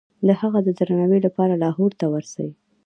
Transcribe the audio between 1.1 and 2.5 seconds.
لپاره لاهور ته ورسي.